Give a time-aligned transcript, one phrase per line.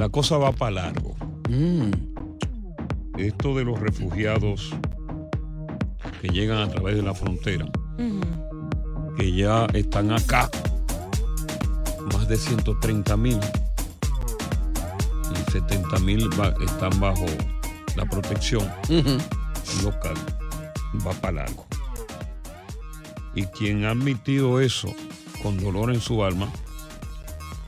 [0.00, 1.14] la cosa va para largo.
[3.18, 4.70] Esto de los refugiados
[6.22, 7.66] que llegan a través de la frontera,
[9.18, 10.50] que ya están acá,
[12.14, 13.38] más de 130 mil,
[15.34, 16.30] y 70 mil
[16.64, 17.26] están bajo
[17.94, 18.66] la protección
[19.84, 20.14] local,
[21.06, 21.66] va para largo.
[23.34, 24.88] Y quien ha admitido eso
[25.42, 26.50] con dolor en su alma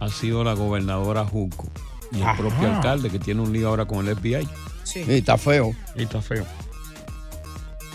[0.00, 1.68] ha sido la gobernadora Junco
[2.12, 2.36] y el Ajá.
[2.36, 4.46] propio alcalde que tiene un lío ahora con el FBI.
[4.84, 5.74] Sí, está feo.
[5.96, 6.44] Y está feo.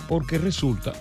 [0.07, 0.93] Porque resulta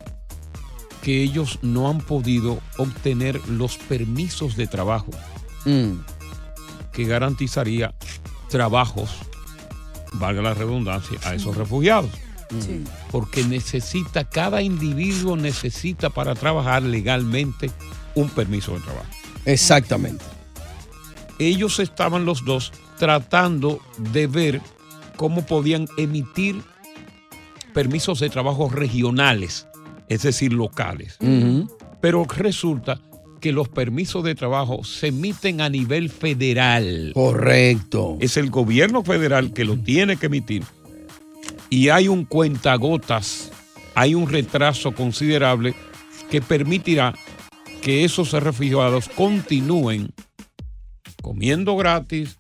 [1.03, 5.11] que ellos no han podido obtener los permisos de trabajo
[5.65, 6.01] Mm.
[6.93, 7.93] que garantizaría
[8.49, 9.11] trabajos,
[10.15, 12.11] valga la redundancia, a esos refugiados.
[13.11, 17.71] Porque necesita, cada individuo necesita para trabajar legalmente
[18.15, 19.07] un permiso de trabajo.
[19.45, 20.25] Exactamente.
[21.41, 24.61] Ellos estaban los dos tratando de ver
[25.17, 26.63] cómo podían emitir
[27.73, 29.67] permisos de trabajo regionales,
[30.09, 31.19] es decir, locales.
[32.01, 33.01] Pero resulta
[33.41, 37.13] que los permisos de trabajo se emiten a nivel federal.
[37.15, 38.17] Correcto.
[38.21, 40.63] Es el gobierno federal que lo tiene que emitir.
[41.69, 43.53] Y hay un cuentagotas,
[43.95, 45.75] hay un retraso considerable
[46.31, 47.15] que permitirá
[47.83, 50.13] que esos refugiados continúen
[51.23, 52.37] comiendo gratis,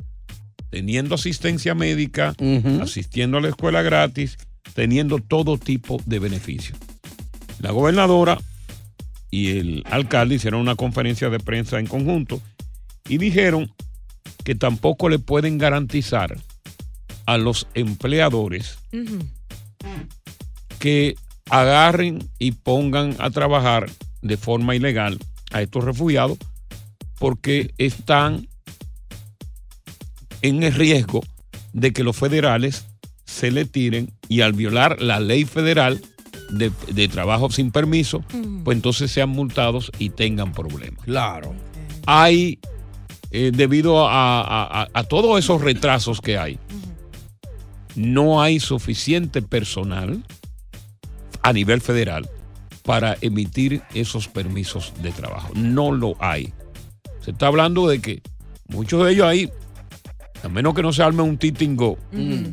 [0.77, 2.35] teniendo asistencia médica,
[2.83, 4.37] asistiendo a la escuela gratis,
[4.75, 6.79] teniendo todo tipo de beneficios.
[7.61, 8.39] La gobernadora
[9.31, 12.43] y el alcalde hicieron una conferencia de prensa en conjunto
[13.09, 13.73] y dijeron
[14.45, 16.37] que tampoco le pueden garantizar
[17.25, 18.77] a los empleadores
[20.79, 21.15] que
[21.49, 25.19] agarren y pongan a trabajar de forma ilegal
[25.53, 26.37] a estos refugiados
[27.19, 28.47] porque están
[30.49, 31.23] en el riesgo
[31.73, 32.87] de que los federales
[33.25, 36.01] se le tiren y al violar la ley federal
[36.51, 38.23] de, de trabajo sin permiso,
[38.65, 41.05] pues entonces sean multados y tengan problemas.
[41.05, 41.55] Claro.
[42.07, 42.61] Hay,
[43.33, 46.59] eh, debido a, a- a- a todos esos retrasos que hay,
[47.95, 50.23] no hay suficiente personal
[51.43, 52.29] a nivel federal
[52.83, 55.51] para emitir esos permisos de trabajo.
[55.55, 56.53] No lo hay.
[57.21, 58.23] Se está hablando de que
[58.69, 59.51] muchos de ellos ahí,
[60.43, 61.99] a menos que no se arme un titingo,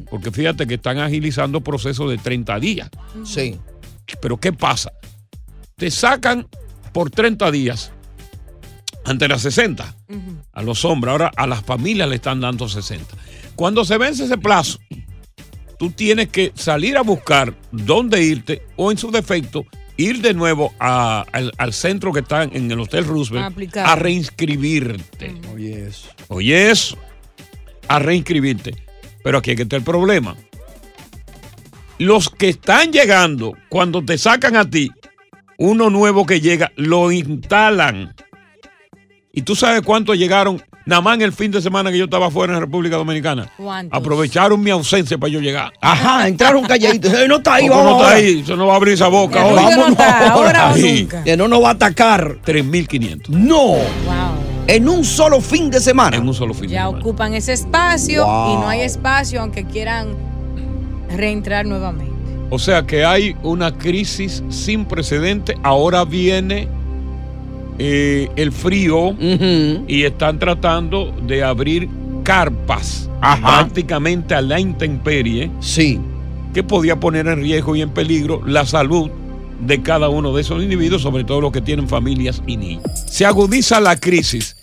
[0.10, 2.90] porque fíjate que están agilizando procesos de 30 días.
[3.26, 3.60] Sí.
[4.22, 4.92] Pero ¿qué pasa?
[5.76, 6.48] Te sacan
[6.92, 7.92] por 30 días
[9.06, 9.96] ante las 60
[10.54, 11.12] a los hombres.
[11.12, 13.16] Ahora a las familias le están dando 60.
[13.56, 14.80] Cuando se vence ese plazo,
[15.78, 19.66] tú tienes que salir a buscar dónde irte o en su defecto
[19.98, 23.46] ir de nuevo a- al, al centro que está en el Hotel Roosevelt
[23.92, 25.36] a reinscribirte.
[25.54, 26.10] Oye, eso.
[26.30, 26.98] Oye eso,
[27.96, 28.76] a reinscribirte.
[29.24, 30.36] Pero aquí es que está el problema.
[32.00, 34.92] Los que están llegando, cuando te sacan a ti,
[35.58, 38.16] uno nuevo que llega, lo instalan.
[39.32, 42.30] Y tú sabes cuántos llegaron Nada más en el fin de semana que yo estaba
[42.30, 43.50] fuera en República Dominicana.
[43.56, 43.98] ¿Cuántos?
[43.98, 45.72] Aprovecharon mi ausencia para yo llegar.
[45.80, 47.12] Ajá, entraron calladitos.
[47.28, 48.18] No está ahí, ¿Cómo vamos no está ahora.
[48.18, 48.40] ahí?
[48.42, 49.56] Eso no va a abrir esa boca hoy.
[49.56, 50.28] ¿por qué no está?
[50.34, 51.24] ¿Ahora o nunca?
[51.24, 52.38] Que no nos va a atacar.
[52.46, 53.64] 3.500 No.
[53.68, 54.43] Wow.
[54.68, 56.18] En un solo fin de semana.
[56.18, 57.00] en un solo fin de Ya semana.
[57.00, 58.54] ocupan ese espacio Wow.
[58.54, 60.08] y no hay espacio aunque quieran
[61.16, 62.14] reentrar nuevamente.
[62.50, 65.58] O sea que hay una crisis sin precedente.
[65.64, 66.68] Ahora viene
[67.80, 69.16] eh, el frío
[69.88, 71.90] y están tratando de abrir
[72.24, 73.42] carpas Ajá.
[73.60, 76.00] prácticamente a la intemperie Sí.
[76.54, 79.10] que podía poner en riesgo y en peligro la salud
[79.66, 82.84] de cada uno de esos individuos, sobre todo los que tienen familias y niños.
[83.08, 84.56] Se agudiza la crisis.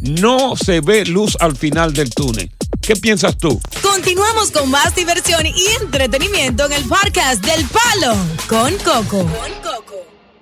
[0.00, 2.50] No se ve luz al final del túnel.
[2.80, 3.60] ¿Qué piensas tú?
[3.82, 8.16] Continuamos con más diversión y entretenimiento en el podcast del Palo
[8.48, 9.28] con Coco.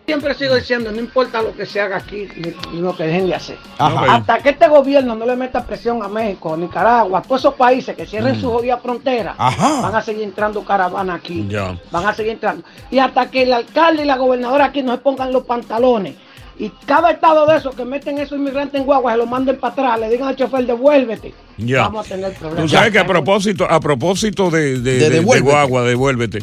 [0.09, 2.27] Siempre sigo diciendo, no importa lo que se haga aquí
[2.73, 3.59] ni lo que dejen de hacer.
[3.77, 4.15] Ajá.
[4.17, 7.95] Hasta que este gobierno no le meta presión a México, Nicaragua, a todos esos países
[7.95, 9.83] que cierren su jodida frontera, Ajá.
[9.83, 11.47] van a seguir entrando caravanas aquí.
[11.51, 11.79] Ya.
[11.91, 12.65] Van a seguir entrando.
[12.91, 16.15] Y hasta que el alcalde y la gobernadora aquí no se pongan los pantalones.
[16.59, 19.75] Y cada estado de esos que meten esos inmigrantes en guagua se los manden para
[19.75, 21.35] atrás, le digan al chofer, devuélvete.
[21.59, 21.83] Ya.
[21.83, 22.63] Vamos a tener problemas.
[22.63, 25.51] Tú sabes que a propósito, a propósito de, de, De de- de devuélvete.
[25.53, 26.39] Guagua, devuélvete.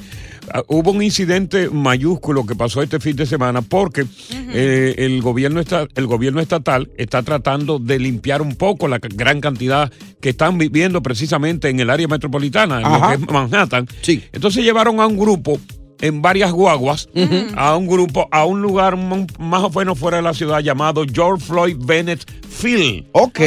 [0.54, 4.06] Ah, Hubo un incidente mayúsculo que pasó este fin de semana porque
[4.54, 9.42] eh, el, gobierno está, el gobierno estatal está tratando de limpiar un poco la gran
[9.42, 13.88] cantidad que están viviendo precisamente en el área metropolitana, en lo que es Manhattan.
[14.02, 14.24] Sí.
[14.32, 15.60] Entonces llevaron a un grupo
[16.02, 17.10] en varias guaguas
[17.56, 21.46] a un grupo, a un lugar más o menos fuera de la ciudad llamado George
[21.46, 23.06] Floyd Bennett Field.
[23.12, 23.40] Ok.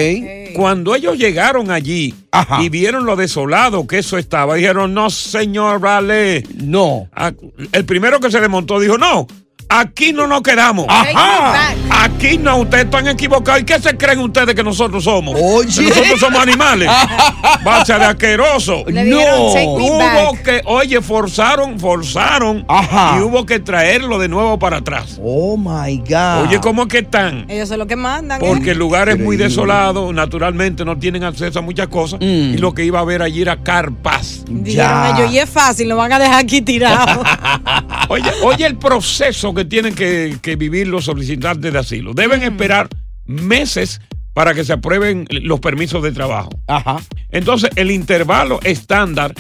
[0.55, 2.63] Cuando ellos llegaron allí Ajá.
[2.63, 6.45] y vieron lo desolado que eso estaba, dijeron, no, señor, vale.
[6.57, 7.09] No.
[7.13, 7.33] Ah,
[7.73, 9.27] El primero que se le montó dijo, no,
[9.69, 10.87] aquí no nos quedamos.
[10.89, 11.75] Ajá.
[11.91, 13.63] Aquí no, ustedes están equivocados.
[13.63, 15.39] ¿Y qué se creen ustedes que nosotros somos?
[15.41, 15.69] Oye.
[15.85, 16.89] Que nosotros somos animales.
[17.65, 18.85] Base de asqueroso.
[18.87, 19.19] Le No.
[19.53, 20.43] "Take me Hubo back".
[20.43, 23.17] que, oye, forzaron, forzaron Ajá.
[23.19, 25.19] y hubo que traerlo de nuevo para atrás.
[25.23, 26.43] Oh my God.
[26.47, 27.45] Oye, ¿cómo que están?
[27.49, 28.41] Ellos son los que mandan.
[28.43, 28.45] ¿eh?
[28.47, 32.55] Porque el lugar es muy desolado, naturalmente no tienen acceso a muchas cosas Mm.
[32.55, 34.45] y lo que iba a ver allí era carpas.
[34.49, 37.23] Dijeron ellos, y es fácil, lo van a dejar aquí tirado.
[38.11, 42.15] Oye, oye el proceso que tienen que, que vivir los solicitantes de asilo.
[42.15, 42.89] Deben esperar
[43.27, 44.01] meses
[44.33, 46.51] para que se aprueben los permisos de trabajo.
[46.69, 47.01] Ajá.
[47.31, 49.35] Entonces, el intervalo estándar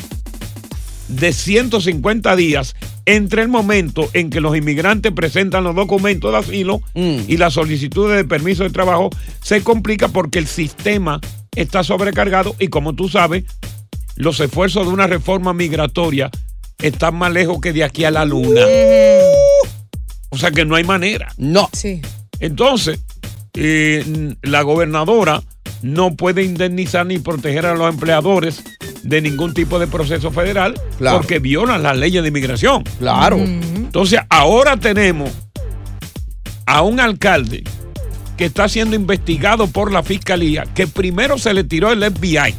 [1.06, 2.74] de 150 días
[3.06, 7.20] entre el momento en que los inmigrantes presentan los documentos de asilo Mm.
[7.28, 9.08] y las solicitudes de permiso de trabajo
[9.42, 11.20] se complica porque el sistema
[11.56, 13.44] está sobrecargado y como tú sabes,
[14.16, 16.30] los esfuerzos de una reforma migratoria
[16.82, 18.60] están más lejos que de aquí a la luna.
[20.30, 21.32] O sea que no hay manera.
[21.36, 21.68] No.
[21.72, 22.00] sí.
[22.40, 23.00] Entonces,
[23.54, 25.42] eh, la gobernadora
[25.82, 28.62] no puede indemnizar ni proteger a los empleadores
[29.02, 31.18] de ningún tipo de proceso federal Claro.
[31.18, 32.84] porque violan las leyes de inmigración.
[32.98, 33.36] Claro.
[33.38, 35.30] Entonces, ahora tenemos
[36.66, 37.64] a un alcalde
[38.36, 42.54] que está siendo investigado por la fiscalía, que primero se le tiró el FBI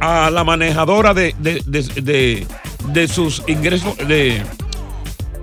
[0.00, 2.46] a la manejadora de, de- de- de-
[2.92, 4.42] de sus ingresos, de,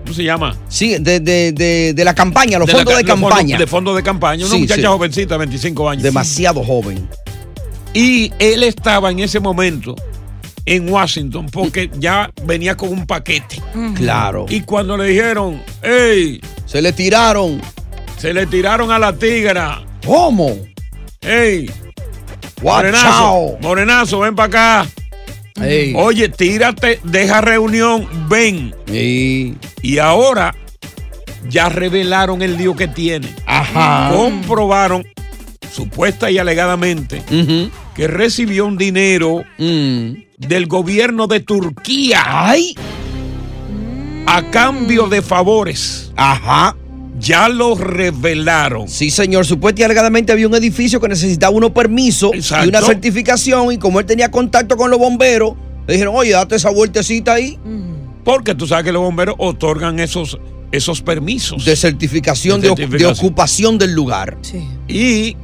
[0.08, 0.56] ¿cómo se llama?
[0.70, 3.58] Sí, de, de, de, de la campaña, los la fondos de los fondos- campaña.
[3.58, 4.46] de fondos de campaña.
[4.46, 4.88] Una Sí, muchacha sí.
[4.88, 6.04] jovencita, 25 años.
[6.04, 7.08] Demasiado joven.
[7.94, 9.96] Y él estaba en ese momento
[10.66, 13.62] en Washington porque ya venía con un paquete.
[13.96, 14.46] Claro.
[14.50, 17.62] Y cuando le dijeron, hey, Se le tiraron.
[18.18, 19.84] se le tiraron a la tigra.
[20.06, 20.56] ¿Cómo?
[21.22, 21.70] Hey,
[22.62, 24.48] Watch morenazo, morenazo, ven para
[24.84, 24.90] acá.
[25.62, 25.94] Ey.
[25.96, 28.76] Oye, tírate, deja reunión, ven.
[28.88, 30.54] Y ahora
[31.50, 33.28] ya revelaron el lío que tiene.
[33.46, 34.12] Ajá.
[34.14, 35.04] Comprobaron,
[35.72, 37.22] supuesta y alegadamente,
[37.96, 40.12] que recibió un dinero Mm.
[40.38, 42.76] del gobierno de Turquía Ay.
[44.28, 46.12] a cambio de favores.
[46.16, 46.76] Ajá.
[47.20, 48.88] Ya lo revelaron.
[48.88, 49.46] Sí, señor.
[49.46, 52.66] Supuestamente y alegadamente había un edificio que necesitaba unos permisos Exacto.
[52.66, 53.72] y una certificación.
[53.72, 55.54] Y como él tenía contacto con los bomberos,
[55.88, 57.58] le dijeron, oye, date esa vueltecita ahí
[58.24, 60.38] Porque tú sabes que los bomberos otorgan esos,
[60.72, 61.64] esos permisos.
[61.66, 63.26] de certificación de, De de certificación.
[63.26, 64.38] ocupación del lugar.
[64.42, 64.68] Sí.
[64.88, 65.36] y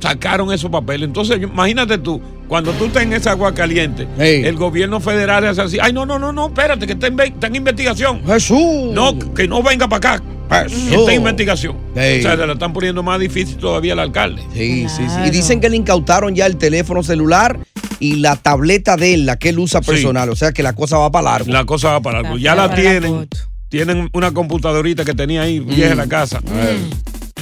[0.00, 1.06] sacaron esos papeles.
[1.08, 5.78] Entonces, imagínate tú, cuando tú estás en esa agua caliente, el gobierno federal es así.
[5.80, 8.22] Ay, no, no, no, no, espérate, que está en, está en investigación.
[8.26, 8.92] Jesús.
[8.92, 10.22] No, que no venga para acá.
[10.50, 11.76] Está en investigación.
[11.92, 14.42] O sea, se la están poniendo más difícil todavía al alcalde.
[14.54, 15.16] Sí, sí, sí.
[15.26, 17.58] Y dicen que le incautaron ya el teléfono celular
[17.98, 19.90] y la tableta de él, la que él usa Sí.
[19.90, 20.28] personal.
[20.30, 21.52] O sea que la cosa va para largo.
[21.52, 22.20] La cosa va para.
[22.20, 23.28] Está Ya la tienen.
[23.68, 26.40] Tienen una computadorita que tenía ahí vieja en la casa.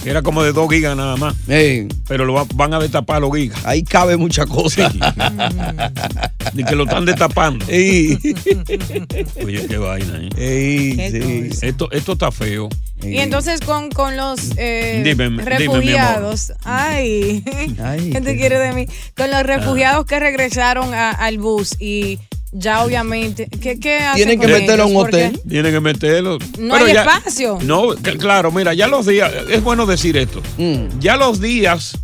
[0.05, 1.35] Era como de dos gigas nada más.
[1.47, 3.59] Pero lo va- van a destapar los gigas.
[3.65, 4.93] Ahí cabe mucha cosa.
[6.53, 7.65] Ni que lo están destapando.
[7.69, 8.19] Ey.
[9.45, 10.29] Oye, qué vaina, ¿eh?
[10.37, 11.67] Ey, Qué sí.
[11.67, 12.69] Esto, esto está feo.
[13.03, 17.43] Y entonces con, con los eh, Dime, dime, refugiados, ay,
[18.13, 18.87] ¿qué te quiere de mí?
[19.17, 22.19] Con los refugiados que regresaron a- al bus y
[22.55, 24.95] ya obviamente, ¿qué, qué hacen Tienen que meterlo a un?
[24.95, 25.41] Porque hotel.
[25.49, 26.39] Tienen que meterlo.
[26.59, 27.59] No hay espacio.
[27.63, 30.99] No, claro, mira, ya los días, es bueno decir esto, Mm.
[31.01, 31.99] ya los días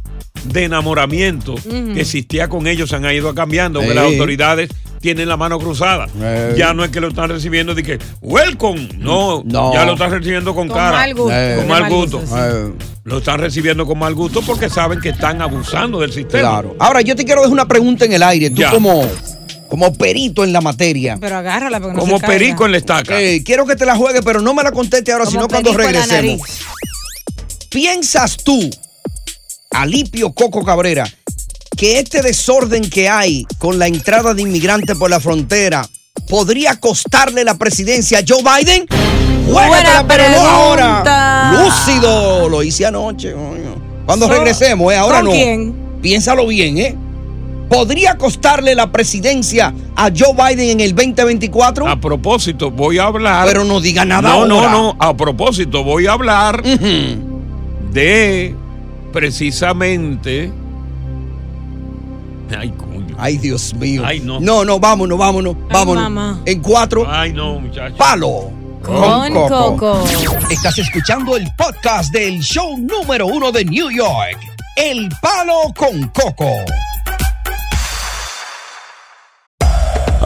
[0.45, 3.95] de enamoramiento que existía con ellos se han ido cambiando, que Sí.
[3.95, 6.09] las autoridades tienen la mano cruzada.
[6.21, 6.55] Eh.
[6.59, 9.73] Ya no es que lo están recibiendo de que, welcome, no, No.
[9.75, 10.97] ya lo están recibiendo con, Con cara.
[10.99, 11.33] mal gusto.
[11.37, 11.55] Eh.
[11.59, 12.73] Con mal gusto, Eh,
[13.05, 16.49] Lo están recibiendo con mal gusto porque saben que están abusando del sistema.
[16.49, 16.77] claro.
[16.79, 18.51] Ahora, yo te quiero dejar una pregunta en el aire.
[18.51, 18.71] Tú Ya.
[18.71, 19.07] como,
[19.71, 21.17] como perito en la materia.
[21.21, 23.21] Pero agárrala porque no Como se perico en la estaca.
[23.21, 25.73] Eh, quiero que te la juegues, pero no me la conteste ahora, Como sino cuando
[25.73, 26.41] regresemos.
[27.71, 28.69] ¿Piensas tú,
[29.71, 31.09] Alipio Coco Cabrera,
[31.77, 35.89] que este desorden que hay con la entrada de inmigrantes por la frontera
[36.29, 38.87] podría costarle la presidencia a Joe Biden?
[39.47, 41.53] Juégatela, pero no ahora.
[41.63, 43.33] Lúcido, lo hice anoche.
[43.33, 44.03] coño.
[44.05, 44.97] Cuando So- regresemos, ¿eh?
[44.97, 45.31] ahora ¿con no.
[45.31, 45.75] quién?
[46.03, 46.97] Piénsalo bien, ¿eh?
[47.71, 51.89] ¿Podría costarle la presidencia a Joe Biden en el 2024?
[51.89, 53.47] A propósito, voy a hablar.
[53.47, 54.73] Pero no diga nada No, no, ahora.
[54.73, 54.97] no.
[54.99, 56.63] A propósito, voy a hablar
[57.93, 58.55] de
[59.13, 60.53] precisamente.
[62.59, 63.15] Ay, coño.
[63.17, 64.03] Ay, Dios mío.
[64.05, 64.41] Ay, no.
[64.41, 66.03] No, no, vámonos, vámonos, vámonos.
[66.03, 66.41] mamá.
[66.47, 67.97] En cuatro, Ay, no, muchachos.
[67.97, 68.51] palo.
[68.83, 70.03] Con Coco.
[70.51, 74.39] Estás escuchando el podcast del show número uno de New York.
[74.75, 76.49] El palo con Coco.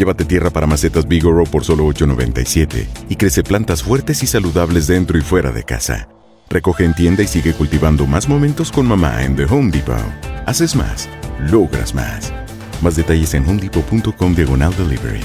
[0.00, 5.18] Llévate tierra para macetas Bigoro por solo $8.97 y crece plantas fuertes y saludables dentro
[5.18, 6.08] y fuera de casa.
[6.48, 9.98] Recoge en tienda y sigue cultivando más momentos con mamá en The Home Depot.
[10.46, 11.06] Haces más,
[11.50, 12.32] logras más.
[12.80, 15.20] Más detalles en homedepot.com diagonal delivery.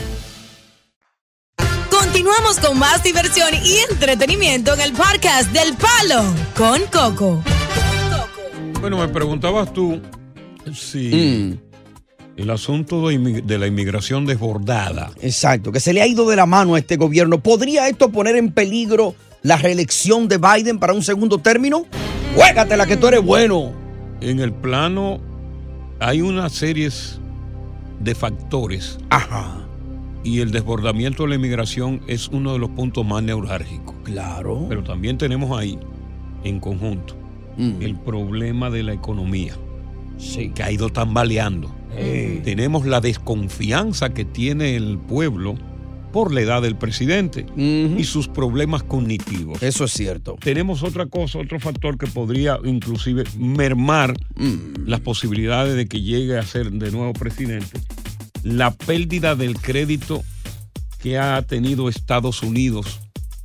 [1.89, 6.21] Continuamos con más diversión y entretenimiento en el podcast del Palo
[6.57, 7.41] con Coco.
[8.81, 10.01] Bueno, me preguntabas tú
[10.73, 11.64] si Mm.
[12.37, 15.11] El asunto de, la inmigración desbordada.
[15.21, 17.39] Exacto, que se le ha ido de la mano a este gobierno.
[17.39, 21.85] ¿Podría esto poner en peligro la reelección de Biden para un segundo término?
[22.35, 23.71] Juégatela que tú eres bueno.
[24.21, 25.19] En el plano
[25.99, 26.89] hay una serie
[27.99, 29.65] de factores Ajá.
[30.23, 33.95] y el desbordamiento de la inmigración es uno de los puntos más neurálgicos.
[34.03, 34.65] Claro.
[34.67, 35.79] Pero también tenemos ahí,
[36.43, 37.15] en conjunto,
[37.57, 37.81] Mm.
[37.81, 39.53] el problema de la economía,
[40.17, 40.49] Sí.
[40.53, 41.73] que ha ido tambaleando.
[41.97, 42.41] Eh.
[42.43, 45.55] Tenemos la desconfianza que tiene el pueblo
[46.11, 49.61] por la edad del presidente y sus problemas cognitivos.
[49.61, 50.37] Eso es cierto.
[50.39, 54.87] Tenemos otra cosa, otro factor que podría inclusive mermar Mm.
[54.87, 57.79] las posibilidades de que llegue a ser de nuevo presidente.
[58.43, 60.23] La pérdida del crédito
[61.01, 63.01] que ha tenido Estados Unidos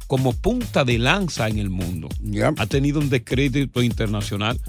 [0.07, 2.09] como punta de lanza en el mundo.
[2.23, 2.53] Ya.
[2.57, 4.61] Ha tenido un descrédito internacional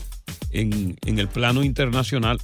[0.51, 2.39] en, en el plano internacional.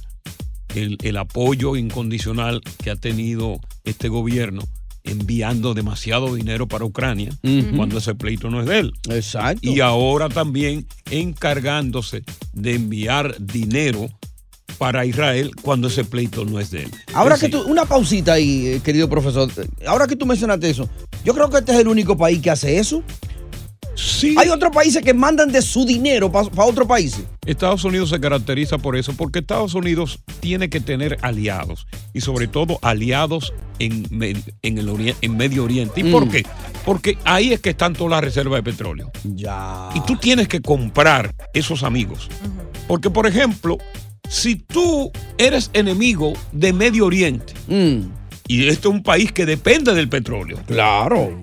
[0.82, 4.62] El, el apoyo incondicional que ha tenido este gobierno
[5.04, 7.30] enviando demasiado dinero para Ucrania
[7.76, 8.92] cuando ese pleito no es de él.
[9.10, 9.60] Exacto.
[9.62, 14.08] Y ahora también encargándose de enviar dinero
[14.76, 16.90] para Israel cuando ese pleito no es de él.
[17.14, 19.50] Ahora Es que tú, una pausita ahí, eh, querido profesor.
[19.86, 20.88] Ahora que tú mencionaste eso,
[21.24, 23.02] yo creo que este es el único país que hace eso.
[24.00, 24.36] Sí.
[24.38, 27.24] Hay otros países que mandan de su dinero para otros países.
[27.44, 32.46] Estados Unidos se caracteriza por eso, porque Estados Unidos tiene que tener aliados y sobre
[32.46, 34.06] todo aliados en,
[34.62, 36.00] en el ori- en Medio Oriente.
[36.02, 36.30] ¿Y por Mm.
[36.30, 36.46] qué?
[36.84, 39.10] Porque ahí es que están todas las reservas de petróleo.
[39.24, 39.88] Ya.
[39.96, 42.28] Y tú tienes que comprar esos amigos.
[42.86, 43.78] Porque, por ejemplo,
[44.28, 47.52] si tú eres enemigo de Medio Oriente,
[48.46, 50.60] y este es un país que depende del petróleo.
[50.68, 51.42] Claro.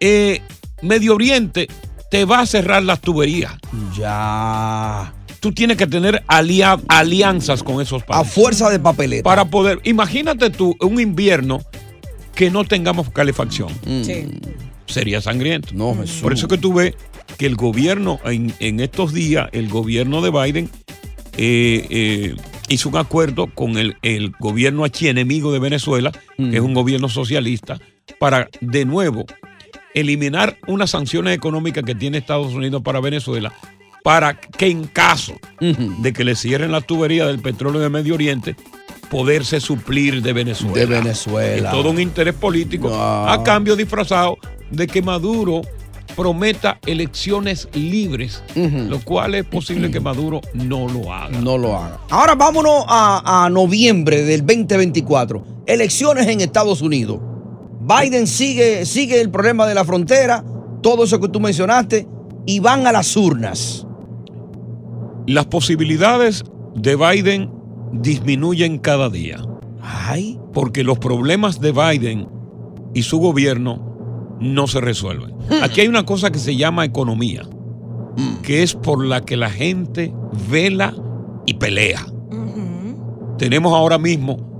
[0.00, 0.40] eh,
[0.82, 1.68] Medio Oriente
[2.10, 3.52] te va a cerrar las tuberías.
[3.96, 5.12] Ya.
[5.40, 8.32] Tú tienes que tener alia- alianzas con esos A países.
[8.34, 9.22] fuerza de papeleta.
[9.22, 9.80] Para poder.
[9.84, 11.60] Imagínate tú un invierno
[12.34, 13.68] que no tengamos calefacción.
[14.86, 15.70] Sería sangriento.
[15.74, 16.20] No, Jesús.
[16.22, 16.94] Por eso que tú ves
[17.38, 20.70] que el gobierno, en, en estos días, el gobierno de Biden
[21.36, 22.36] eh, eh,
[22.68, 27.78] hizo un acuerdo con el, el gobierno archienemigo de Venezuela, que es un gobierno socialista,
[28.20, 29.26] para de nuevo
[29.96, 33.52] eliminar unas sanciones económicas que tiene Estados Unidos para Venezuela,
[34.04, 38.54] para que en caso de que le cierren la tubería del petróleo de Medio Oriente,
[39.10, 40.74] poderse suplir de Venezuela.
[40.74, 41.70] De Venezuela.
[41.70, 44.36] Es todo un interés político a cambio disfrazado
[44.70, 45.62] de que Maduro
[46.14, 51.40] prometa elecciones libres, lo cual es posible que Maduro no lo haga.
[51.40, 52.00] No lo haga.
[52.10, 55.64] Ahora vámonos a, a noviembre del 2024.
[55.66, 57.18] Elecciones en Estados Unidos.
[57.86, 60.44] Biden sigue, sigue el problema de la frontera,
[60.82, 62.08] todo eso que tú mencionaste,
[62.44, 63.86] y van a las urnas.
[65.26, 67.50] Las posibilidades de Biden
[67.92, 69.38] disminuyen cada día.
[69.80, 70.38] Ay.
[70.52, 72.28] Porque los problemas de Biden
[72.94, 75.34] y su gobierno no se resuelven.
[75.62, 77.42] Aquí hay una cosa que se llama economía,
[78.42, 80.12] que es por la que la gente
[80.48, 80.94] vela
[81.46, 82.04] y pelea.
[83.38, 84.55] Tenemos ahora mismo,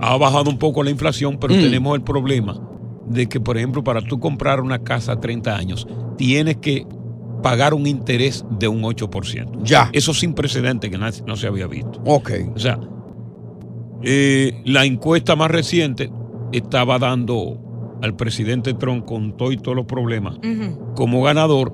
[0.00, 2.60] ha bajado un poco la inflación, pero tenemos el problema
[3.06, 5.86] de que, por ejemplo, para tú comprar una casa a 30 años,
[6.16, 6.86] tienes que
[7.42, 9.62] pagar un interés de un 8%.
[9.62, 9.90] Ya.
[9.92, 12.00] Eso sin precedente que no se había visto.
[12.04, 12.30] Ok.
[12.54, 12.78] O sea,
[14.02, 16.10] eh, la encuesta más reciente
[16.52, 20.38] estaba dando al presidente Trump con todo y todos los problemas
[20.94, 21.72] como ganador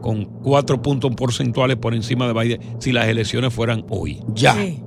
[0.00, 4.20] con cuatro puntos porcentuales por encima de Biden si las elecciones fueran hoy.
[4.34, 4.54] Ya.
[4.54, 4.82] Sí.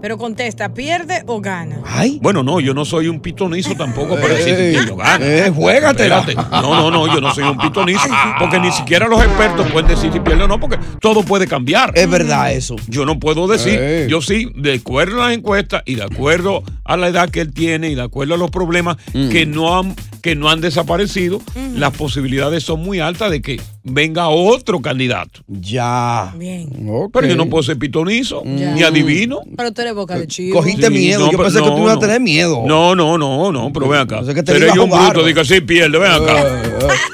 [0.00, 1.80] Pero contesta, ¿pierde o gana?
[2.20, 5.24] Bueno, no, yo no soy un pitonizo tampoco para decir que yo gano.
[5.24, 6.20] eh, juégatela.
[6.20, 6.50] Espérate.
[6.50, 10.12] No, no, no, yo no soy un pitonizo porque ni siquiera los expertos pueden decir
[10.12, 11.92] si pierde o no porque todo puede cambiar.
[11.94, 12.76] Es verdad eso.
[12.88, 14.08] Yo no puedo decir, Ey.
[14.08, 17.52] yo sí, de acuerdo a las encuestas y de acuerdo a la edad que él
[17.52, 19.28] tiene y de acuerdo a los problemas Mm.
[19.30, 21.40] que, no han, que no han desaparecido,
[21.74, 25.40] las posibilidades son muy altas de que venga otro candidato.
[25.48, 26.32] Ya.
[26.36, 26.68] Bien.
[27.12, 28.72] Pero yo no puedo ser pitonizo, Ya.
[28.74, 29.40] ni adivino.
[29.56, 30.56] Pero tú eres boca de chivo.
[30.58, 31.20] Cogiste Sí, miedo.
[31.20, 32.62] no, Yo pero pensé que tú no, ibas a tener miedo.
[32.66, 34.18] No, no, no, no, pero ven acá.
[34.18, 36.40] Pensé que te a yo un bruto, diga, sí, pierde, ven acá.
[36.40, 36.62] Eh,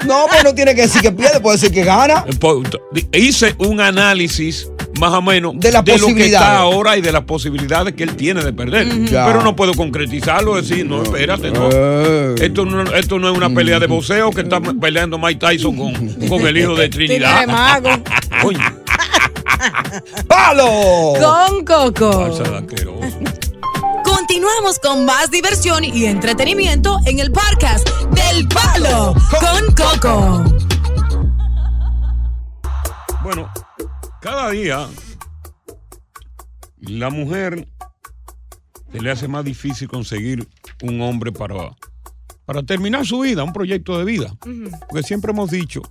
[0.07, 2.25] No, pues no tiene que decir que pierde, puede decir que gana.
[3.13, 7.93] Hice un análisis más o menos De lo que está ahora y de las posibilidades
[7.93, 8.87] que él tiene de perder.
[9.09, 11.69] Pero no puedo concretizarlo, decir, no, espérate, no.
[11.71, 12.35] Eh.
[12.41, 15.93] Esto no, esto no es una pelea de boxeo que está peleando Mike Tyson con,
[16.27, 17.47] con el hijo de Trinidad.
[20.27, 21.13] ¡Palo!
[21.19, 22.29] Con Coco.
[24.03, 30.43] Continuamos con más diversión y entretenimiento en el podcast del Palo con Coco.
[33.23, 33.49] Bueno,
[34.21, 34.87] cada día
[36.79, 37.67] la mujer
[38.91, 40.47] se le hace más difícil conseguir
[40.81, 41.75] un hombre para,
[42.45, 44.35] para terminar su vida, un proyecto de vida.
[44.89, 45.81] Porque siempre hemos dicho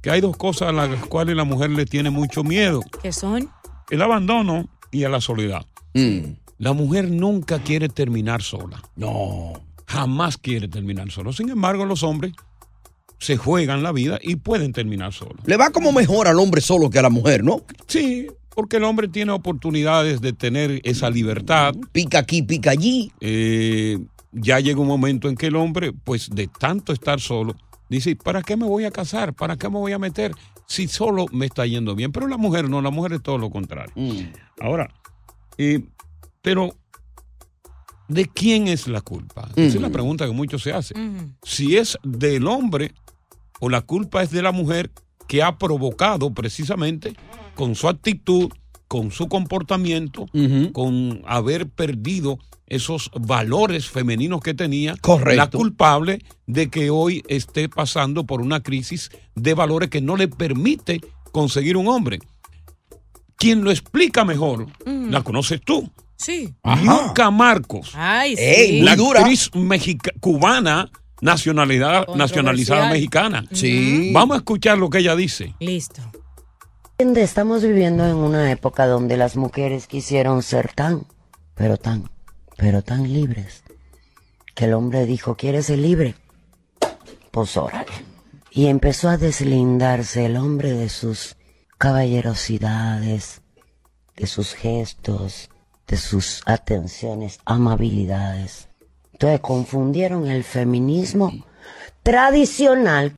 [0.00, 2.82] que hay dos cosas a las cuales la mujer le tiene mucho miedo.
[3.02, 3.48] ¿Qué son?
[3.90, 5.64] El abandono y a la soledad.
[6.58, 8.82] La mujer nunca quiere terminar sola.
[8.96, 9.52] No.
[9.86, 11.32] Jamás quiere terminar solo.
[11.32, 12.32] Sin embargo, los hombres
[13.22, 15.36] se juegan la vida y pueden terminar solos.
[15.46, 17.62] Le va como mejor al hombre solo que a la mujer, ¿no?
[17.86, 21.72] Sí, porque el hombre tiene oportunidades de tener esa libertad.
[21.92, 23.12] Pica aquí, pica allí.
[23.20, 23.96] Eh,
[24.32, 27.54] ya llega un momento en que el hombre, pues de tanto estar solo,
[27.88, 29.34] dice, ¿para qué me voy a casar?
[29.34, 30.32] ¿Para qué me voy a meter?
[30.66, 32.10] Si solo me está yendo bien.
[32.10, 33.92] Pero la mujer no, la mujer es todo lo contrario.
[34.60, 34.92] Ahora,
[35.58, 35.80] eh,
[36.40, 36.74] pero
[38.08, 39.48] ¿de quién es la culpa?
[39.54, 41.36] Esa es la pregunta que muchos se hacen.
[41.44, 42.92] Si es del hombre
[43.64, 44.90] o la culpa es de la mujer
[45.28, 47.14] que ha provocado precisamente
[47.54, 48.50] con su actitud,
[48.88, 50.26] con su comportamiento,
[50.72, 55.36] con haber perdido esos valores femeninos que tenía, Correcto.
[55.36, 60.26] la culpable de que hoy esté pasando por una crisis de valores que no le
[60.26, 62.18] permite conseguir un hombre.
[63.36, 65.88] Quien lo explica mejor, la conoces tú.
[66.16, 66.52] Sí.
[66.82, 67.92] Nunca Marcos.
[67.94, 68.42] Ay, sí.
[68.42, 70.90] Ey, la actriz mexica- cubana
[71.22, 73.46] nacionalidad, nacionalizada mexicana.
[73.52, 74.12] Sí.
[74.12, 75.54] Vamos a escuchar lo que ella dice.
[75.60, 76.02] Listo.
[76.98, 81.06] Estamos viviendo en una época donde las mujeres quisieron ser tan,
[81.54, 82.10] pero tan,
[82.56, 83.64] pero tan libres,
[84.54, 86.14] que el hombre dijo, ¿quieres ser libre?
[87.32, 87.90] pues órale.
[88.50, 91.36] Y empezó a deslindarse el hombre de sus
[91.78, 93.40] caballerosidades,
[94.14, 95.48] de sus gestos,
[95.88, 98.68] de sus atenciones, amabilidades.
[99.22, 101.32] Entonces confundieron el feminismo
[102.02, 103.14] tradicional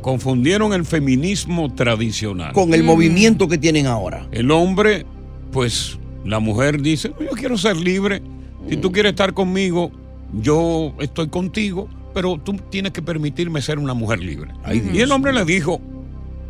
[0.00, 2.52] Confundieron el feminismo tradicional.
[2.52, 4.26] Con el movimiento que tienen ahora.
[4.32, 5.06] El hombre,
[5.52, 8.20] pues la mujer dice, yo quiero ser libre.
[8.68, 9.92] Si tú quieres estar conmigo,
[10.32, 14.50] yo estoy contigo, pero tú tienes que permitirme ser una mujer libre.
[14.92, 15.80] y el hombre le dijo,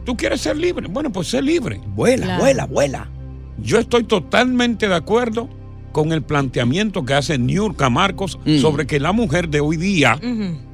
[0.06, 0.88] ¿tú quieres ser libre?
[0.88, 1.82] Bueno, pues sé libre.
[1.88, 2.40] Vuela, Claro.
[2.40, 3.10] vuela, vuela.
[3.58, 5.50] Yo estoy totalmente de acuerdo
[5.94, 10.18] con el planteamiento que hace Niurka Marcos sobre que la mujer de hoy día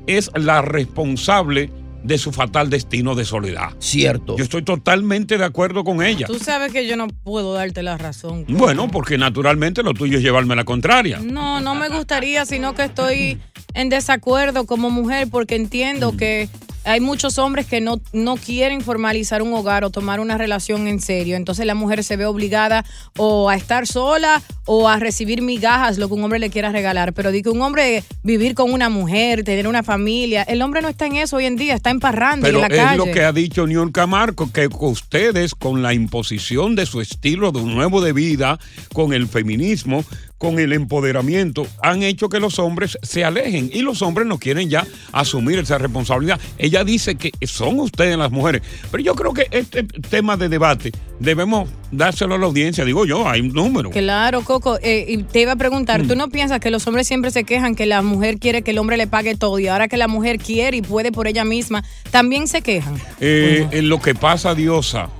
[0.09, 1.71] es la responsable
[2.03, 3.69] de su fatal destino de soledad.
[3.79, 4.35] Cierto.
[4.39, 6.27] Yo estoy totalmente de acuerdo con ella.
[6.27, 8.47] Tú sabes que yo no puedo darte la razón.
[8.49, 11.21] Bueno, porque naturalmente lo tuyo es llevarme la contraria.
[11.23, 13.39] No, no me gustaría, sino que estoy
[13.75, 15.63] en desacuerdo como mujer porque Mm.
[15.63, 16.49] entiendo que
[16.85, 21.01] hay muchos hombres que no, no quieren formalizar un hogar o tomar una relación en
[21.01, 21.37] serio.
[21.37, 22.85] Entonces la mujer se ve obligada
[23.17, 27.13] o a estar sola o a recibir migajas, lo que un hombre le quiera regalar.
[27.13, 30.89] Pero di que un hombre vivir con una mujer, tener una familia, el hombre no
[30.89, 32.97] está en eso hoy en día, está en parranda Pero en la es calle.
[32.97, 37.61] lo que ha dicho Niurka Marcos, que ustedes con la imposición de su estilo de
[37.61, 38.59] un nuevo de vida,
[38.93, 40.05] con el feminismo,
[40.41, 44.71] con el empoderamiento, han hecho que los hombres se alejen y los hombres no quieren
[44.71, 46.41] ya asumir esa responsabilidad.
[46.57, 50.93] Ella dice que son ustedes las mujeres, pero yo creo que este tema de debate
[51.19, 53.91] debemos dárselo a la audiencia, digo yo, hay un número.
[53.91, 54.79] Claro, Coco.
[54.81, 57.75] eh, y te iba a preguntar, ¿tú no piensas que los hombres siempre se quejan
[57.75, 60.39] que la mujer quiere que el hombre le pague todo y ahora que la mujer
[60.39, 62.95] quiere y puede por ella misma, también se quejan?
[63.21, 65.11] Eh, en lo que pasa, Diosa,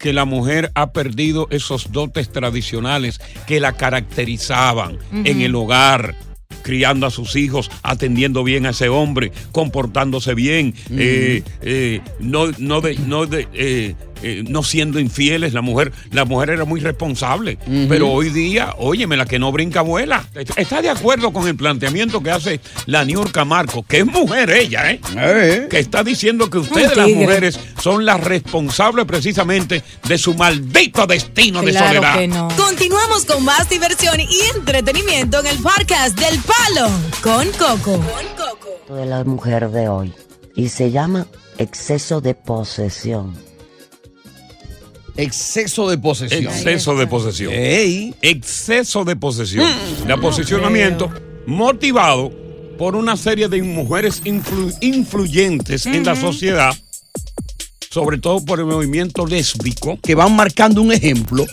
[0.00, 6.16] que la mujer ha perdido esos dotes tradicionales que la caracterizaban en el hogar
[6.62, 12.80] criando a sus hijos, atendiendo bien a ese hombre, comportándose bien, eh, eh, no, no,
[12.80, 15.52] de, no, de, eh, eh, no siendo infieles.
[15.54, 17.58] La mujer, la mujer era muy responsable.
[17.88, 20.24] Pero hoy día, óyeme, la que no brinca abuela.
[20.56, 24.90] ¿Está de acuerdo con el planteamiento que hace la Niurka Marco, que es mujer ella,
[24.90, 25.66] ¿eh?
[25.70, 31.62] Que está diciendo que ustedes, las mujeres, son las responsables precisamente de su maldito destino
[31.62, 32.18] de Claro soledad.
[32.18, 32.48] que no.
[32.56, 36.90] Continuamos con más diversión y entretenimiento en el podcast del Palo
[37.22, 38.00] con Coco.
[38.94, 40.12] de la mujer de hoy
[40.56, 41.26] y se llama
[41.58, 43.34] exceso de posesión.
[45.16, 46.52] Exceso de posesión.
[46.52, 47.52] Exceso de posesión.
[48.22, 49.66] Exceso de posesión.
[49.66, 50.06] Mm.
[50.08, 51.10] de posicionamiento
[51.46, 52.32] motivado
[52.78, 56.74] por una serie de mujeres influ- influyentes en la sociedad,
[57.90, 59.98] sobre todo por el movimiento lésbico.
[60.02, 61.44] Que van marcando un ejemplo.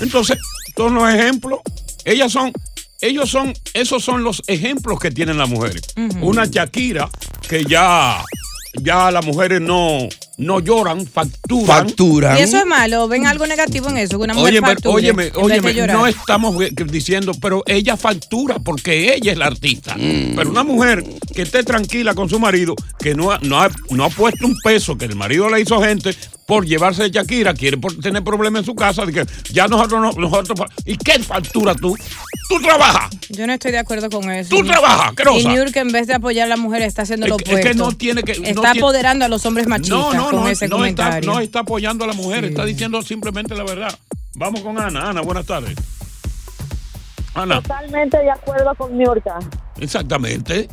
[0.00, 0.38] Entonces,
[0.74, 1.60] todos los ejemplos,
[2.04, 2.52] ellas son,
[3.00, 5.82] ellos son, esos son los ejemplos que tienen las mujeres.
[6.20, 7.08] Una Shakira
[7.48, 8.22] que ya,
[8.80, 11.66] ya las mujeres no, no lloran, facturan.
[11.66, 12.38] Facturan.
[12.38, 15.86] Y eso es malo, ven algo negativo en eso, que una mujer Óyeme, facture óyeme,
[15.86, 19.96] no estamos diciendo, pero ella factura porque ella es la artista.
[19.96, 24.04] Pero una mujer que esté tranquila con su marido, que no ha, no, ha, no
[24.04, 26.14] ha puesto un peso, que el marido le hizo gente
[26.46, 30.00] por llevarse de Shakira, quiere por tener problemas en su casa, de que ya nosotros,
[30.00, 31.96] no- nosotros, ¿y qué factura tú?
[32.48, 33.10] Tú trabajas.
[33.30, 34.48] Yo no estoy de acuerdo con eso.
[34.54, 35.38] Tú trabajas, asquerosa.
[35.40, 37.50] Y New York en vez de apoyar a la mujer está haciendo lo Es que-
[37.50, 37.68] es opuesto.
[37.72, 40.36] que no tiene que- no Está tiene- apoderando a los hombres machistas No, no, con
[40.44, 41.30] no, ese no está, comentario.
[41.32, 43.98] no está apoyando a la mujer, está diciendo simplemente la verdad.
[44.36, 45.10] Vamos con Ana.
[45.10, 45.74] Ana, buenas tardes.
[47.34, 47.60] Ana.
[47.60, 49.38] Totalmente de acuerdo con Niurka.
[49.80, 50.68] Exactamente.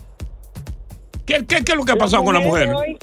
[1.25, 2.69] ¿Qué, qué, qué es lo que ha pasado con la mujer?
[2.73, 2.97] hoy-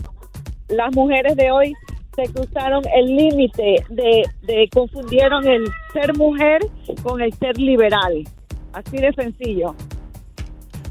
[0.68, 1.72] las mujeres de hoy
[2.16, 6.62] se cruzaron el límite de, de confundieron el ser mujer
[7.02, 8.24] con el ser liberal.
[8.72, 9.74] Así de sencillo.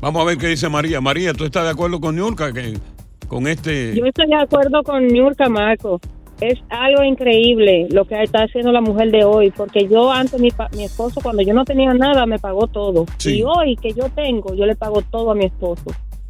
[0.01, 1.01] Vamos a ver qué dice María.
[1.01, 2.77] María, ¿tú estás de acuerdo con Niurka que
[3.27, 5.99] con este Yo estoy de acuerdo con Niurka Marco.
[6.39, 10.49] Es algo increíble lo que está haciendo la mujer de hoy, porque yo antes mi,
[10.73, 13.05] mi esposo cuando yo no tenía nada me pagó todo.
[13.17, 13.39] Sí.
[13.39, 15.83] Y hoy que yo tengo, yo le pago todo a mi esposo,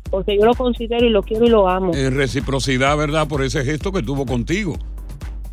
[0.09, 1.93] porque yo lo considero y lo quiero y lo amo.
[1.93, 4.75] eh, reciprocidad, verdad, por ese gesto que tuvo contigo?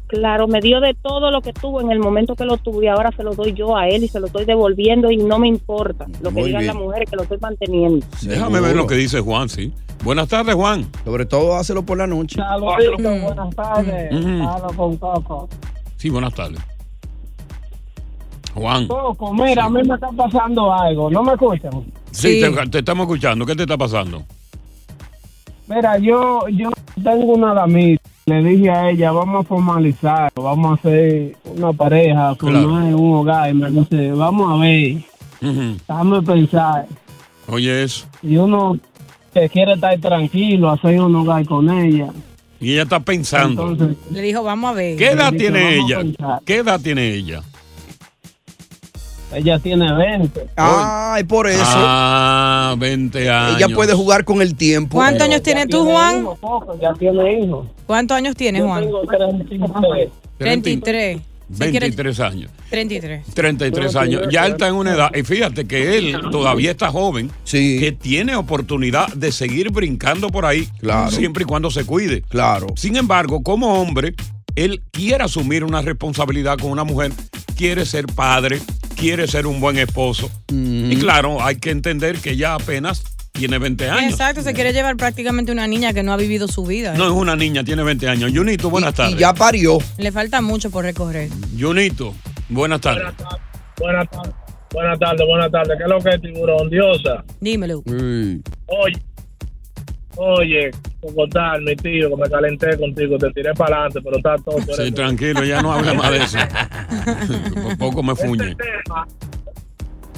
[0.08, 2.88] Claro, me dio de todo lo que tuvo en el momento que lo tuve y
[2.88, 5.48] ahora se lo doy yo a él y se lo estoy devolviendo y no me
[5.48, 8.06] importa lo que digan las mujeres que lo estoy manteniendo.
[8.22, 9.72] Déjame ver lo que dice Juan, sí.
[10.04, 10.86] Buenas tardes, Juan.
[11.04, 12.36] Sobre todo, hácelo por la noche.
[12.36, 14.12] Saluditos, buenas tardes.
[14.12, 14.48] Ujú.
[14.48, 15.48] Hablo con Coco.
[15.96, 16.60] Sí, buenas tardes.
[18.54, 18.86] Juan.
[18.86, 21.10] Coco, mira, a mí me está pasando algo.
[21.10, 21.84] ¿No me escuchan?
[22.12, 23.44] Sí, Te, te estamos escuchando.
[23.44, 24.22] ¿Qué te está pasando?
[25.68, 26.70] Mira, yo, yo
[27.02, 28.02] tengo una damita.
[28.26, 33.50] Le dije a ella, vamos a formalizar, vamos a hacer una pareja, formar un hogar.
[33.50, 34.96] Y me dice, vamos a ver,
[35.40, 36.86] déjame pensar.
[37.46, 38.06] Oye, eso.
[38.22, 38.78] Y uno
[39.32, 42.08] que quiere estar tranquilo, hacer un hogar con ella.
[42.58, 43.70] Y ella está pensando.
[43.70, 44.96] Entonces, Le dijo, vamos a ver.
[44.96, 46.40] ¿Qué edad dice, tiene ella?
[46.44, 47.42] ¿Qué edad tiene ella?
[49.34, 50.46] Ella tiene 20.
[50.56, 51.62] Ay, por eso.
[51.66, 53.56] Ah, 20 años.
[53.60, 54.96] Ella puede jugar con el tiempo.
[54.96, 56.20] ¿Cuántos años tienes tú, Juan?
[56.20, 57.66] hijo, poco, ya tiene hijos.
[57.86, 58.84] ¿Cuántos años tienes, Yo Juan?
[58.84, 60.08] tengo 33.
[60.38, 61.20] 33.
[61.52, 62.50] Si quieres- 23 años.
[62.70, 63.24] 33.
[63.32, 64.22] 33 años.
[64.32, 65.14] Ya él está en una edad.
[65.14, 67.30] Y fíjate que él todavía está joven.
[67.44, 67.78] Sí.
[67.78, 70.68] Que tiene oportunidad de seguir brincando por ahí.
[70.80, 71.10] Claro.
[71.12, 72.22] Siempre y cuando se cuide.
[72.22, 72.66] Claro.
[72.74, 74.14] Sin embargo, como hombre,
[74.56, 77.12] él quiere asumir una responsabilidad con una mujer.
[77.56, 78.60] Quiere ser padre.
[78.96, 80.30] Quiere ser un buen esposo.
[80.48, 84.12] Y claro, hay que entender que ya apenas tiene 20 años.
[84.12, 86.94] Exacto, se quiere llevar prácticamente una niña que no ha vivido su vida.
[86.94, 86.98] ¿eh?
[86.98, 88.32] No es una niña, tiene 20 años.
[88.34, 89.14] Junito, buenas tardes.
[89.14, 89.78] Y ya parió.
[89.98, 91.28] Le falta mucho por recorrer.
[91.58, 92.14] Junito,
[92.48, 93.12] buenas tardes.
[93.78, 94.34] Buenas tardes.
[94.72, 95.78] Buenas tardes, buenas tardes.
[95.78, 96.70] ¿Qué es lo que es tiburón?
[96.70, 97.24] Diosa.
[97.40, 97.82] Dímelo.
[97.86, 99.02] Oye,
[100.16, 104.36] oye, como tal, mi tío, que me calenté contigo, te tiré para adelante, pero está
[104.38, 104.60] todo.
[104.74, 106.38] Sí, tranquilo, ya no hable más de eso.
[107.62, 108.50] Por poco me fuñe.
[108.50, 109.06] Este tema,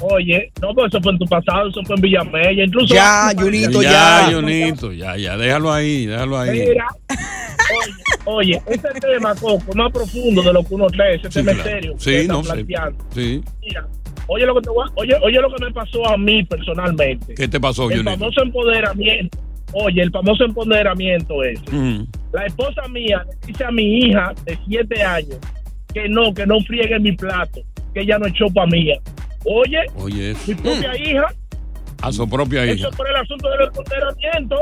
[0.01, 2.93] Oye, no, pues eso fue en tu pasado, eso fue en Villamella, incluso.
[2.95, 4.29] Ya, Junito, ya.
[4.29, 4.31] ya.
[4.33, 6.51] Junito, ya, ya, déjalo ahí, déjalo ahí.
[6.69, 6.87] Mira,
[8.25, 11.95] oye, oye, este tema, Coco, más profundo de lo que uno cree, ese Sí, cementerio.
[11.97, 11.97] claro.
[11.97, 12.49] que Sí, no sé.
[12.53, 13.05] planteando.
[13.13, 13.43] Sí.
[13.61, 13.87] Mira,
[14.27, 17.33] oye lo que te voy a- oye, oye lo que me pasó a mí personalmente.
[17.35, 18.11] ¿Qué te pasó, El Junito?
[18.11, 19.37] famoso empoderamiento.
[19.73, 21.63] Oye, el famoso empoderamiento ese.
[21.71, 22.07] Mm.
[22.33, 25.37] La esposa mía le dice a mi hija de siete años
[25.93, 27.61] que no, que no friegue mi plato,
[27.93, 28.95] que ella no es chopa mía.
[29.45, 31.33] Oye, Oye, mi propia hija,
[32.01, 32.87] a su propia hija.
[32.87, 34.55] eso por el asunto del empoderamiento.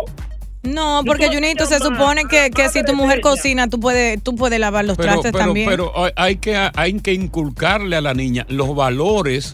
[0.63, 4.59] No, porque Junito se supone que, que si tu mujer cocina, tú puedes, tú puedes
[4.59, 5.69] lavar los Pero, trastes pero, también.
[5.69, 9.53] pero hay que, hay que inculcarle a la niña los valores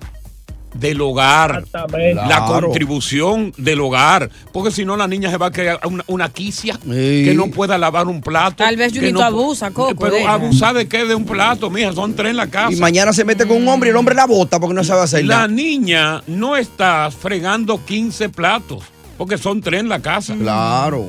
[0.74, 2.16] del hogar, Exactamente.
[2.16, 2.68] la Claro.
[2.68, 6.78] contribución del hogar, porque si no la niña se va a crear una, una quicia
[6.84, 8.56] que no pueda lavar un plato.
[8.58, 10.34] Tal vez que Junito no abusa, Coco, Pero deja.
[10.34, 12.74] abusar de qué de un plato, mija, son tres en la casa.
[12.74, 15.02] Y mañana se mete con un hombre y el hombre la bota porque no sabe
[15.04, 15.48] hacer La nada.
[15.48, 18.84] niña no está fregando 15 platos,
[19.18, 20.36] porque son tres en la casa.
[20.36, 21.08] Claro.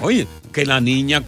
[0.00, 1.22] Oye, que la niña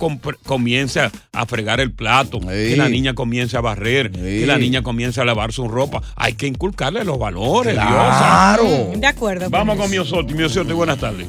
[0.46, 1.00] comience
[1.33, 5.24] a, fregar el plato, que la niña comience a barrer, que la niña comience a
[5.24, 6.02] lavar su ropa.
[6.16, 8.62] Hay que inculcarle los valores, Claro.
[8.64, 8.98] Diosa.
[9.00, 9.50] De acuerdo.
[9.50, 10.35] Vamos con Miosotti.
[10.35, 11.26] Miosotti, buenas tardes.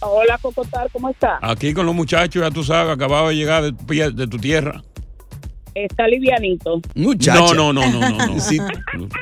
[0.00, 1.38] Hola, Cocotar, ¿cómo está?
[1.42, 4.38] Aquí con los muchachos, ya tú sabes, acabado de llegar de tu, pie- de tu
[4.38, 4.82] tierra.
[5.74, 6.80] Está livianito.
[6.94, 7.38] Muchacha.
[7.38, 8.26] No, no, no, no, no.
[8.26, 8.40] no.
[8.40, 8.58] Sí.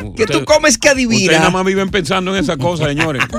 [0.05, 1.51] Usted- tú comes que Ustedes nada adivina.
[1.51, 3.22] más viven pensando en esas cosas, señores.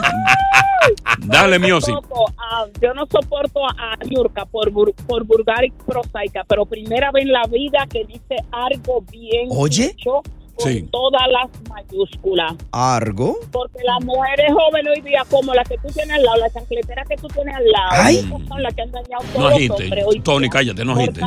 [1.19, 1.91] Dale, Miosi.
[1.91, 6.65] Coco, ah, yo no soporto a a Yurka por, bur- por vulgar y prosaica, pero
[6.65, 9.89] primera vez en la vida que dice algo bien Oye.
[9.89, 10.21] dicho
[10.57, 10.85] con Sí.
[10.91, 12.53] todas las mayúsculas.
[12.71, 13.37] Argo.
[13.51, 17.07] Porque las mujeres jóvenes hoy día, como las que tú tienes al lado, las chancleteras
[17.07, 18.29] que tú tienes al lado, Ay.
[18.47, 19.83] son las que han dañado No todos los agite.
[19.83, 21.21] hombres hoy Tony, cállate, no agite.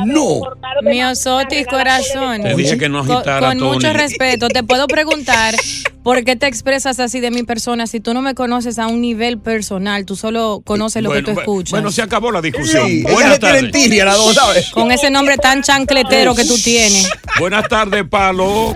[0.83, 2.41] Miosotis, corazón.
[2.43, 3.93] Te dije que no Con- agitara, Con, mucho Tony.
[3.93, 5.55] respeto, te puedo preguntar
[6.03, 9.01] por qué te expresas así de mi persona si tú no me conoces a un
[9.01, 11.71] nivel personal, tú solo conoces lo Bueno, que tú escuchas.
[11.71, 12.87] Bueno, se acabó la discusión.
[12.87, 13.71] Sí, Buenas tardes.
[13.71, 14.71] tirria la dos, ¿sabes?
[14.71, 17.09] Con ese nombre tan chancletero que tú tienes.
[17.39, 18.75] Buenas tardes, Palo.